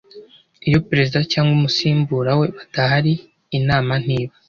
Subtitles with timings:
[0.67, 3.13] iyo perezida cyangwa umusimbura we badahari
[3.57, 4.35] inama ntiba